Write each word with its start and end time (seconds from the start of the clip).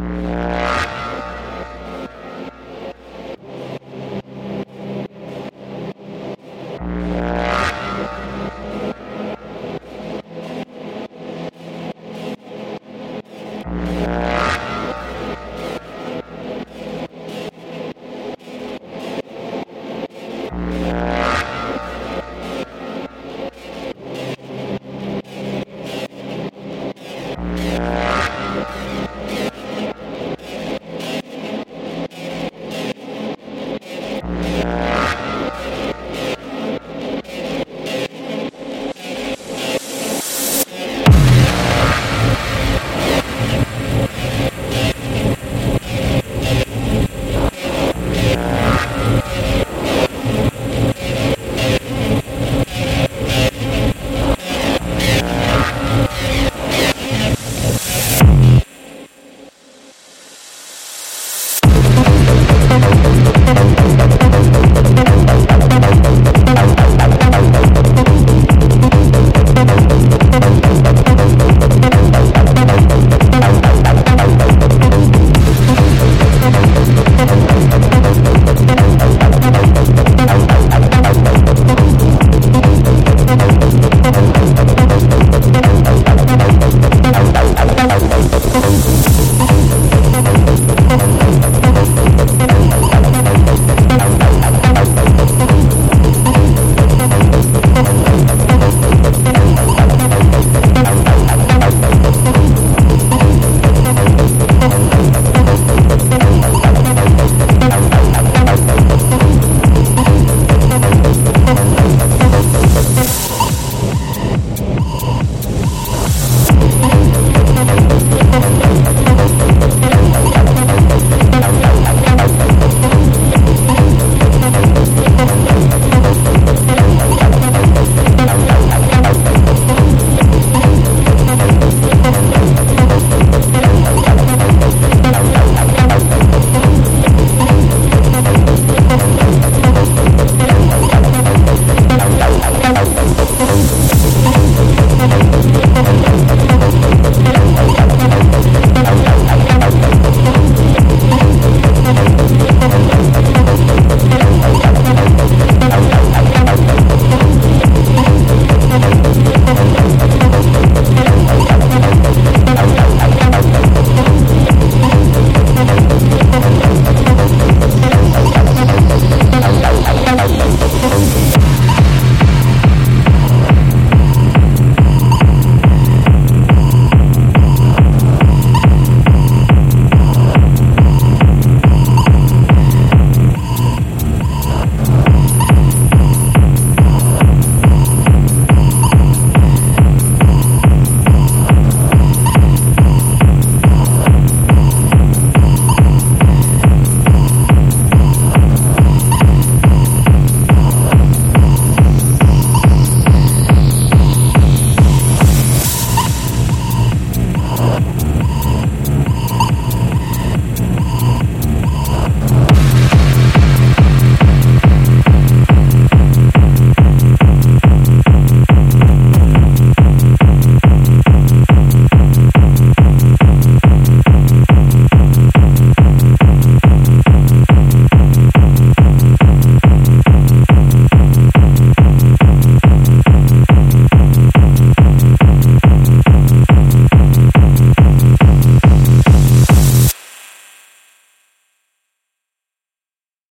Yeah. 0.00 0.39